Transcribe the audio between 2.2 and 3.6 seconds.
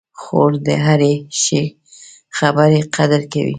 خبرې قدر کوي.